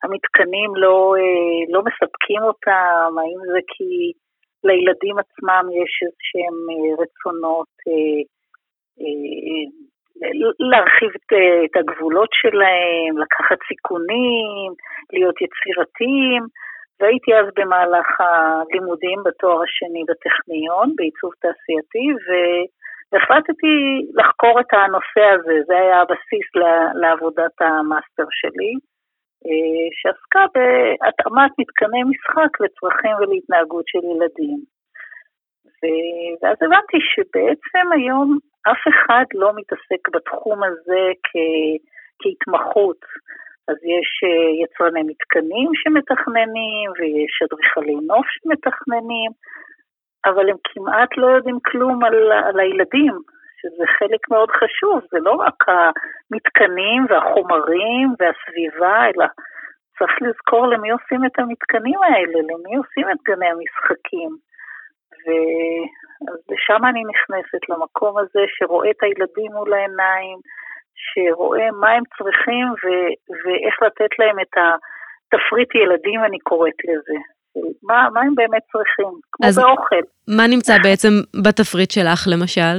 [0.02, 3.08] המתקנים לא, אה, לא מספקים אותם?
[3.20, 4.12] האם זה כי
[4.68, 6.58] לילדים עצמם יש איזה שהם
[7.00, 7.74] רצונות
[10.70, 11.10] להרחיב
[11.64, 14.68] את הגבולות שלהם, לקחת סיכונים,
[15.12, 16.42] להיות יצירתיים,
[17.00, 22.06] והייתי אז במהלך הלימודים בתואר השני בטכניון, בעיצוב תעשייתי,
[23.12, 23.76] והחלטתי
[24.18, 26.48] לחקור את הנושא הזה, זה היה הבסיס
[27.00, 28.74] לעבודת המאסטר שלי,
[29.46, 34.73] אה, שעסקה בהתאמת מתקני משחק לצרכים ולהתנהגות של ילדים.
[36.42, 38.38] ואז הבנתי שבעצם היום
[38.70, 41.78] אף אחד לא מתעסק בתחום הזה כ-
[42.18, 43.00] כהתמחות.
[43.68, 49.30] אז יש אה, יצרני מתקנים שמתכננים, ויש אדריכלי נוף שמתכננים,
[50.26, 53.14] אבל הם כמעט לא יודעים כלום על, על הילדים,
[53.60, 59.26] שזה חלק מאוד חשוב, זה לא רק המתקנים והחומרים והסביבה, אלא
[59.98, 64.30] צריך לזכור למי עושים את המתקנים האלה, למי עושים את גני המשחקים.
[66.48, 70.38] ושם אני נכנסת, למקום הזה שרואה את הילדים מול העיניים,
[71.06, 77.18] שרואה מה הם צריכים ו- ואיך לתת להם את התפריט ילדים, אני קוראת לזה.
[77.82, 80.04] מה, מה הם באמת צריכים, כמו אז באוכל.
[80.36, 81.12] מה נמצא בעצם
[81.44, 82.76] בתפריט שלך, למשל?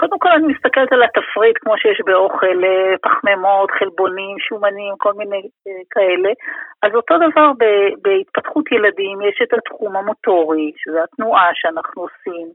[0.00, 5.42] קודם כל אני מסתכלת על התפריט כמו שיש באוכל, אה, פחמימות, חלבונים, שומנים, כל מיני
[5.66, 6.30] אה, כאלה.
[6.82, 7.48] אז אותו דבר
[8.02, 12.46] בהתפתחות ילדים, יש את התחום המוטורי, שזה התנועה שאנחנו עושים,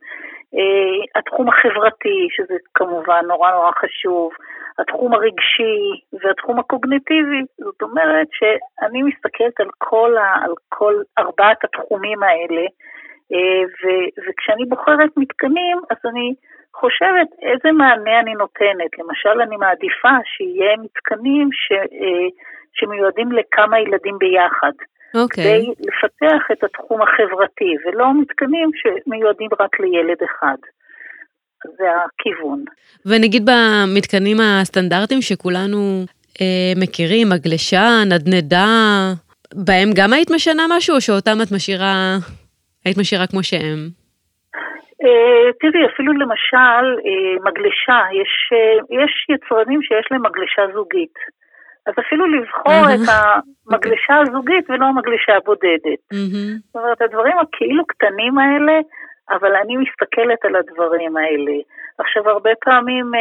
[0.56, 4.32] אה, התחום החברתי, שזה כמובן נורא נורא חשוב,
[4.80, 5.80] התחום הרגשי
[6.14, 7.42] והתחום הקוגניטיבי.
[7.58, 12.66] זאת אומרת שאני מסתכלת על כל, ה, על כל ארבעת התחומים האלה,
[13.80, 13.84] ו,
[14.24, 16.34] וכשאני בוחרת מתקנים, אז אני
[16.76, 18.92] חושבת איזה מענה אני נותנת.
[19.00, 22.28] למשל, אני מעדיפה שיהיה מתקנים ש, אה,
[22.74, 24.76] שמיועדים לכמה ילדים ביחד.
[25.16, 25.44] אוקיי.
[25.44, 25.88] כדי okay.
[25.88, 30.58] לפתח את התחום החברתי, ולא מתקנים שמיועדים רק לילד אחד.
[31.78, 32.64] זה הכיוון.
[33.06, 35.78] ונגיד במתקנים הסטנדרטיים שכולנו
[36.42, 38.68] אה, מכירים, הגלשה, נדנדה,
[39.54, 42.18] בהם גם היית משנה משהו, או שאותם את משאירה,
[42.86, 43.80] היית משאירה כמו שהם?
[45.04, 51.18] אה, תראי, אפילו למשל, אה, מגלשה, יש, אה, יש יצרנים שיש להם מגלשה זוגית.
[51.86, 56.02] אז אפילו לבחור את המגלשה הזוגית ולא המגלשה הבודדת.
[56.66, 58.80] זאת אומרת, הדברים הכאילו קטנים האלה,
[59.30, 61.52] אבל אני מסתכלת על הדברים האלה.
[61.98, 63.12] עכשיו, הרבה פעמים,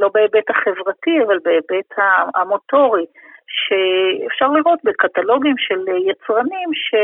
[0.00, 1.90] לא בהיבט החברתי, אבל בהיבט
[2.34, 3.04] המוטורי,
[3.46, 5.80] שאפשר לראות בקטלוגים של
[6.10, 6.94] יצרנים ש,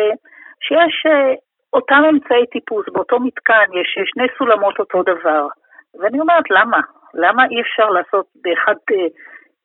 [0.61, 1.07] שיש
[1.73, 5.47] אותם אמצעי טיפוס, באותו מתקן יש שני סולמות אותו דבר.
[6.01, 6.81] ואני אומרת, למה?
[7.15, 9.07] למה אי אפשר לעשות באחד אה,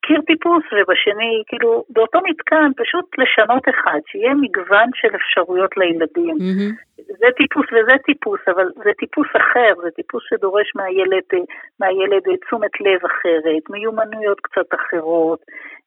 [0.05, 6.35] קיר טיפוס ובשני, כאילו, באותו מתקן פשוט לשנות אחד, שיהיה מגוון של אפשרויות לילדים.
[6.35, 7.03] Mm-hmm.
[7.19, 11.39] זה טיפוס וזה טיפוס, אבל זה טיפוס אחר, זה טיפוס שדורש מהילד, אה,
[11.79, 15.39] מהילד אה, תשומת לב אחרת, מיומנויות קצת אחרות,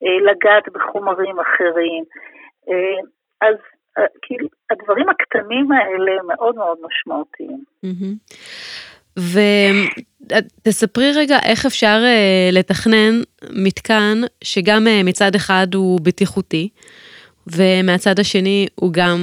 [0.02, 2.04] לגעת בחומרים אחרים.
[3.40, 3.56] אז
[4.22, 7.64] כאילו, הדברים הקטנים האלה מאוד מאוד משמעותיים.
[10.66, 13.20] ותספרי רגע איך אפשר אה, לתכנן
[13.52, 16.68] מתקן שגם אה, מצד אחד הוא בטיחותי,
[17.46, 19.18] ומהצד השני הוא גם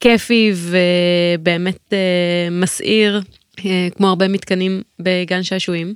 [0.00, 3.20] כיפי ובאמת אה, מסעיר,
[3.96, 5.94] כמו הרבה מתקנים בגן שעשועים.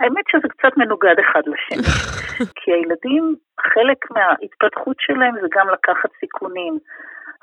[0.00, 1.82] האמת שזה קצת מנוגד אחד לשני,
[2.56, 6.78] כי הילדים, חלק מההתפתחות שלהם זה גם לקחת סיכונים.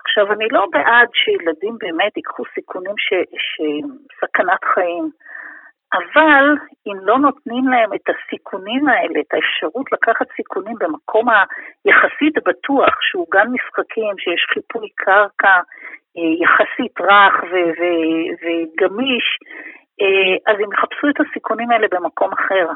[0.05, 5.09] עכשיו, אני לא בעד שילדים באמת ייקחו סיכונים שסכנת חיים,
[5.93, 6.55] אבל
[6.87, 11.25] אם לא נותנים להם את הסיכונים האלה, את האפשרות לקחת סיכונים במקום
[11.85, 15.57] היחסית בטוח, שהוא גן משחקים, שיש חיפוי קרקע
[16.17, 17.43] אה, יחסית רך
[18.41, 19.25] וגמיש,
[20.47, 22.67] אז הם יחפשו את הסיכונים האלה במקום אחר.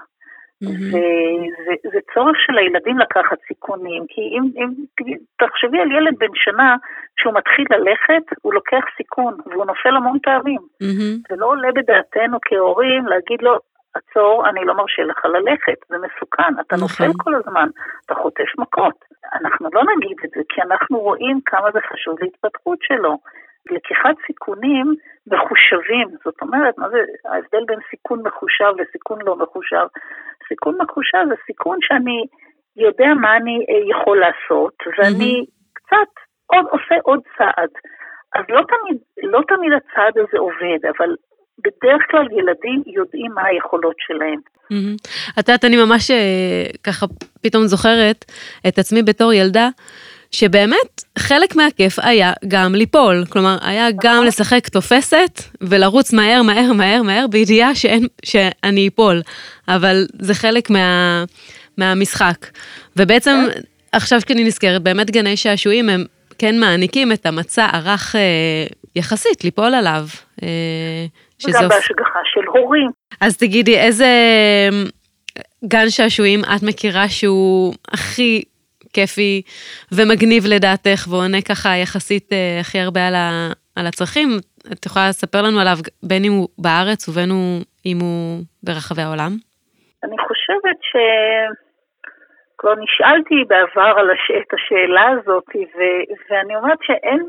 [0.61, 4.69] וזה צורך של הילדים לקחת סיכונים, כי אם, אם
[5.37, 6.75] תחשבי על ילד בן שנה,
[7.17, 10.61] כשהוא מתחיל ללכת, הוא לוקח סיכון, והוא נופל המון פעמים.
[10.83, 11.31] Mm-hmm.
[11.31, 13.59] ולא עולה בדעתנו כהורים להגיד לו,
[13.93, 17.05] עצור, אני לא מרשה לך ללכת, זה מסוכן, אתה נכון.
[17.07, 17.69] נופל כל הזמן,
[18.05, 18.95] אתה חוטף מכות.
[19.33, 23.17] אנחנו לא נגיד את זה, כי אנחנו רואים כמה זה חשוב להתפתחות שלו.
[23.69, 24.95] לקיחת סיכונים
[25.27, 29.85] מחושבים, זאת אומרת, מה זה ההבדל בין סיכון מחושב לסיכון לא מחושב?
[30.47, 32.19] סיכון מחושב זה סיכון שאני
[32.75, 35.73] יודע מה אני אה, יכול לעשות, ואני mm-hmm.
[35.73, 36.11] קצת
[36.45, 37.71] עוד, עושה עוד צעד.
[38.35, 41.15] אז לא תמיד, לא תמיד הצעד הזה עובד, אבל
[41.59, 44.39] בדרך כלל ילדים יודעים מה היכולות שלהם.
[45.39, 47.05] את יודעת, אני ממש אה, ככה
[47.43, 48.25] פתאום זוכרת
[48.67, 49.69] את עצמי בתור ילדה,
[50.31, 54.23] שבאמת חלק מהכיף היה גם ליפול, כלומר היה גם.
[54.23, 59.21] לשחק תופסת ולרוץ מהר מהר מהר מהר בידיעה שאין, שאני אפול,
[59.67, 61.23] אבל זה חלק מה,
[61.77, 62.47] מהמשחק.
[62.97, 63.61] ובעצם כן.
[63.91, 66.05] עכשיו כשאני נזכרת, באמת גני שעשועים הם
[66.37, 68.65] כן מעניקים את המצע הרך אה,
[68.95, 70.05] יחסית ליפול עליו.
[70.43, 70.47] אה,
[71.47, 72.89] וגם בהשגחה של הורים.
[73.21, 74.07] אז תגידי, איזה
[75.65, 78.41] גן שעשועים את מכירה שהוא הכי
[78.93, 79.41] כיפי
[79.95, 83.29] ומגניב לדעתך, ועונה ככה יחסית אה, הכי הרבה על, ה,
[83.75, 84.29] על הצרכים?
[84.71, 87.29] את יכולה לספר לנו עליו בין אם הוא בארץ ובין
[87.85, 89.31] אם הוא ברחבי העולם?
[90.03, 90.95] אני חושבת ש...
[92.57, 94.31] כבר נשאלתי בעבר על הש...
[94.41, 95.79] את השאלה הזאת, ו...
[96.29, 97.21] ואני אומרת שאין,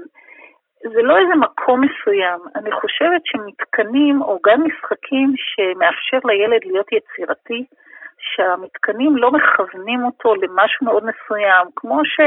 [0.95, 2.41] זה לא איזה מקום מסוים.
[2.57, 7.65] אני חושבת שמתקנים או גם משחקים שמאפשר לילד להיות יצירתי,
[8.23, 12.21] שהמתקנים לא מכוונים אותו למשהו מאוד מסוים, כמו, ש,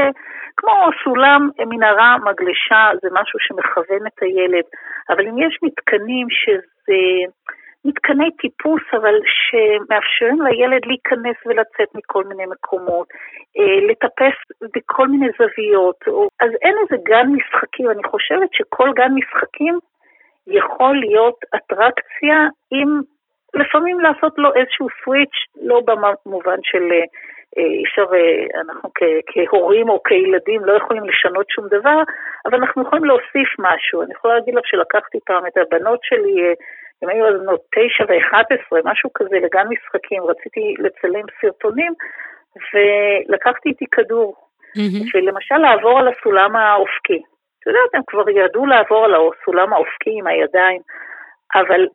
[0.56, 0.72] כמו
[1.04, 4.64] סולם, מנהרה, מגלשה, זה משהו שמכוון את הילד,
[5.10, 7.00] אבל אם יש מתקנים שזה
[7.84, 13.06] מתקני טיפוס, אבל שמאפשרים לילד להיכנס ולצאת מכל מיני מקומות,
[13.58, 14.38] אה, לטפס
[14.76, 16.00] בכל מיני זוויות,
[16.40, 19.78] אז אין איזה גן משחקים, אני חושבת שכל גן משחקים
[20.46, 22.38] יכול להיות אטרקציה
[22.70, 23.00] עם
[23.54, 27.04] לפעמים לעשות לו איזשהו סוויץ', לא במובן של אה,
[27.56, 28.90] אי אפשר, אה, אנחנו
[29.32, 32.02] כהורים או כילדים לא יכולים לשנות שום דבר,
[32.46, 34.02] אבל אנחנו יכולים להוסיף משהו.
[34.02, 36.52] אני יכולה להגיד לך שלקחתי פעם את הבנות שלי, אה,
[37.02, 41.92] הם היו אז בנות תשע ואחת עשרה, משהו כזה, לגן משחקים, רציתי לצלם סרטונים,
[42.72, 44.34] ולקחתי איתי כדור,
[44.76, 45.10] mm-hmm.
[45.14, 47.22] ולמשל לעבור על הסולם האופקי.
[47.60, 50.80] את יודעת, הם כבר ידעו לעבור על הסולם האופקי עם הידיים,
[51.54, 51.86] אבל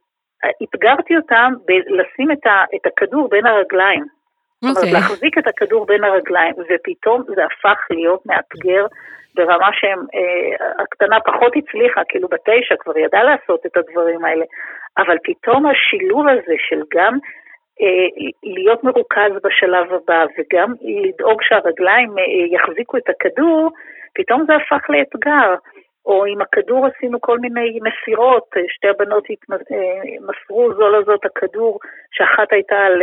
[0.64, 4.04] אתגרתי אותם בלשים את, ה, את הכדור בין הרגליים.
[4.04, 4.68] Okay.
[4.68, 4.94] זאת אומרת, אוקיי.
[4.94, 8.86] להחזיק את הכדור בין הרגליים, ופתאום זה הפך להיות מאתגר
[9.36, 14.46] ברמה שהם, אה, הקטנה פחות הצליחה, כאילו בתשע כבר ידעה לעשות את הדברים האלה,
[14.98, 17.14] אבל פתאום השילוב הזה של גם
[17.82, 22.24] אה, להיות מרוכז בשלב הבא וגם לדאוג שהרגליים אה,
[22.56, 23.70] יחזיקו את הכדור,
[24.16, 25.56] פתאום זה הפך לאתגר.
[26.06, 29.24] או עם הכדור עשינו כל מיני מסירות, שתי הבנות
[30.22, 31.80] מסרו זו לזאת הכדור,
[32.12, 33.02] שאחת הייתה על,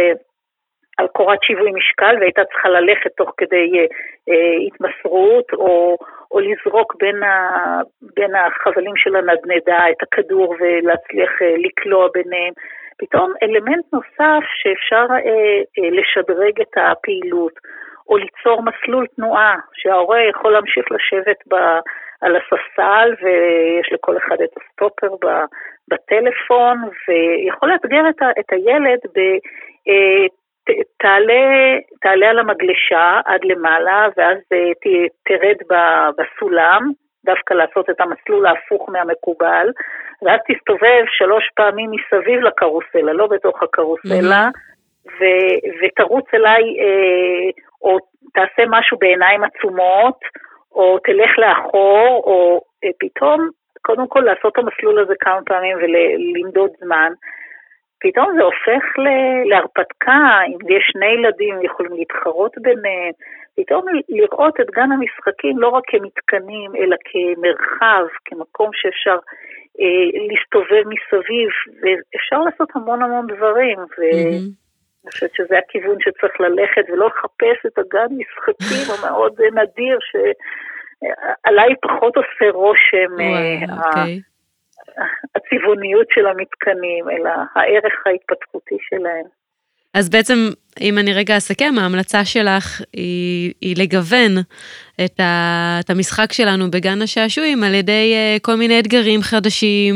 [0.98, 3.86] על קורת שיווי משקל והייתה צריכה ללכת תוך כדי
[4.28, 5.96] אה, התמסרות, או,
[6.30, 7.80] או לזרוק בין, ה,
[8.16, 12.52] בין החבלים של הנדנדה את הכדור ולהצליח אה, לקלוע ביניהם.
[12.98, 15.18] פתאום אלמנט נוסף שאפשר אה,
[15.78, 17.52] אה, לשדרג את הפעילות,
[18.08, 21.54] או ליצור מסלול תנועה, שההורה יכול להמשיך לשבת ב...
[22.20, 25.14] על הספסל ויש לכל אחד את הסטופר
[25.88, 26.78] בטלפון
[27.08, 29.18] ויכול לאתגר את, ה, את הילד ב...
[29.88, 30.26] אה,
[30.98, 34.72] תעלה, תעלה על המגלשה עד למעלה ואז אה,
[35.24, 35.56] תרד
[36.18, 36.90] בסולם,
[37.24, 39.68] דווקא לעשות את המסלול ההפוך מהמקובל,
[40.22, 44.48] ואז תסתובב שלוש פעמים מסביב לקרוסלה, לא בתוך הקרוסלה.
[45.06, 45.24] ו,
[45.82, 47.50] ותרוץ אליי, אה,
[47.82, 47.98] או
[48.34, 50.18] תעשה משהו בעיניים עצומות,
[50.72, 53.48] או תלך לאחור, או אה, פתאום,
[53.82, 57.12] קודם כל לעשות את המסלול הזה כמה פעמים ולמדוד זמן.
[58.00, 58.84] פתאום זה הופך
[59.44, 63.12] להרפתקה, אם יש שני ילדים יכולים להתחרות ביניהם,
[63.56, 69.18] פתאום לראות את גן המשחקים לא רק כמתקנים, אלא כמרחב, כמקום שאפשר
[69.80, 71.48] אה, להסתובב מסביב,
[71.80, 73.78] ואפשר לעשות המון המון דברים.
[73.78, 74.00] ו...
[74.02, 74.67] Mm-hmm.
[75.08, 82.16] אני חושבת שזה הכיוון שצריך ללכת ולא לחפש את הגן משחקים המאוד נדיר, שעליי פחות
[82.16, 84.20] עושה רושם אה, אוקיי.
[85.34, 89.24] הצבעוניות של המתקנים, אלא הערך ההתפתחותי שלהם.
[89.94, 90.34] אז בעצם,
[90.80, 94.32] אם אני רגע אסכם, ההמלצה שלך היא, היא לגוון
[95.04, 99.94] את, ה, את המשחק שלנו בגן השעשועים על ידי uh, כל מיני אתגרים חדשים,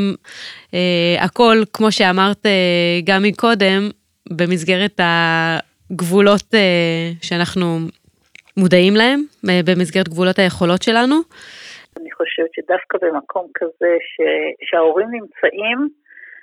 [0.66, 3.90] uh, הכל, כמו שאמרת uh, גם מקודם,
[4.30, 7.64] במסגרת הגבולות אה, שאנחנו
[8.56, 11.16] מודעים להם, אה, במסגרת גבולות היכולות שלנו?
[12.00, 14.20] אני חושבת שדווקא במקום כזה ש...
[14.70, 15.78] שההורים נמצאים,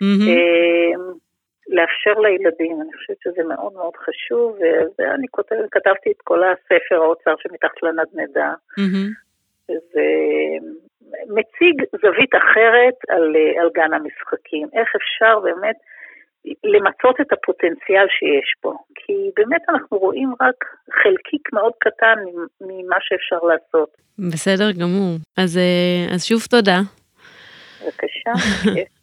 [0.03, 1.19] mm-hmm.
[1.67, 4.57] לאפשר לילדים, אני חושבת שזה מאוד מאוד חשוב,
[4.99, 9.09] ואני כותב, כתבתי את כל הספר האוצר שמתחת לנדנדה, mm-hmm.
[9.69, 10.07] וזה
[11.11, 14.67] מציג זווית אחרת על, על גן המשחקים.
[14.73, 15.75] איך אפשר באמת
[16.45, 18.73] למצות את הפוטנציאל שיש פה.
[18.95, 20.65] כי באמת אנחנו רואים רק
[21.03, 22.15] חלקיק מאוד קטן
[22.61, 23.89] ממה שאפשר לעשות.
[24.19, 25.15] בסדר גמור.
[25.37, 26.79] אז, אה, אז שוב תודה.
[27.81, 28.31] בבקשה,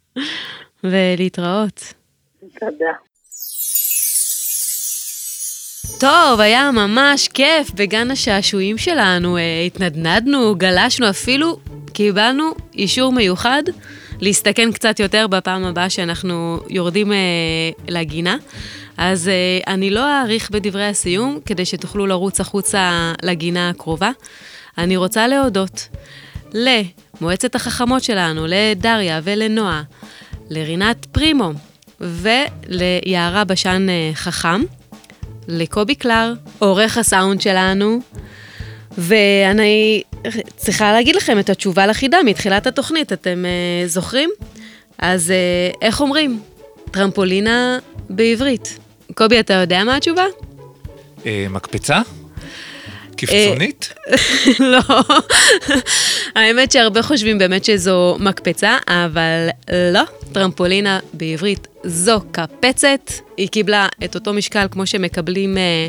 [0.84, 1.94] ולהתראות.
[2.40, 2.92] תודה.
[6.00, 11.56] טוב, היה ממש כיף בגן השעשועים שלנו, אה, התנדנדנו, גלשנו, אפילו
[11.94, 13.62] קיבלנו אישור מיוחד
[14.20, 17.18] להסתכן קצת יותר בפעם הבאה שאנחנו יורדים אה,
[17.88, 18.36] לגינה.
[18.96, 24.10] אז אה, אני לא אאריך בדברי הסיום, כדי שתוכלו לרוץ החוצה לגינה הקרובה.
[24.78, 25.88] אני רוצה להודות
[26.54, 29.82] למועצת החכמות שלנו, לדריה ולנועה,
[30.50, 31.52] לרינת פרימו
[32.00, 34.62] וליערה בשן אה, חכם,
[35.48, 38.00] לקובי קלר, עורך הסאונד שלנו,
[38.98, 40.02] ואני
[40.56, 44.30] צריכה להגיד לכם את התשובה לחידה מתחילת התוכנית, אתם uh, זוכרים?
[44.98, 45.32] אז
[45.72, 46.40] uh, איך אומרים?
[46.90, 47.78] טרמפולינה
[48.10, 48.78] בעברית.
[49.14, 50.24] קובי, אתה יודע מה התשובה?
[51.18, 52.00] Uh, מקפצה?
[53.16, 53.94] קפצונית?
[54.72, 54.80] לא.
[56.34, 59.48] האמת שהרבה חושבים באמת שזו מקפצה, אבל
[59.92, 60.02] לא.
[60.32, 63.12] טרמפולינה בעברית זו קפצת.
[63.36, 65.86] היא קיבלה את אותו משקל כמו שמקבלים אה,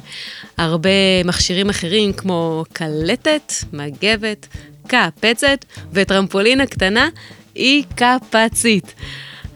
[0.57, 0.89] הרבה
[1.25, 4.47] מכשירים אחרים, כמו קלטת, מגבת,
[4.87, 7.09] קפצת, וטרמפולינה קטנה
[7.55, 8.93] היא קפצית.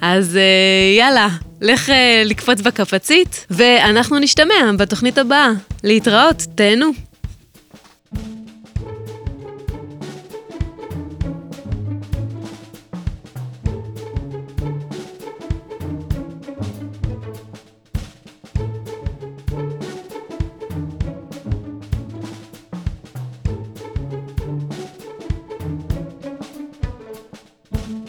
[0.01, 1.28] אז אה, יאללה,
[1.61, 5.49] לך אה, לקפוץ בקפצית, ואנחנו נשתמע בתוכנית הבאה.
[5.84, 7.11] להתראות, תהנו.